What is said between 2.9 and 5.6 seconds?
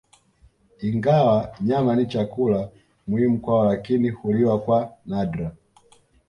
muhimu kwao lakini huliwa kwa nadra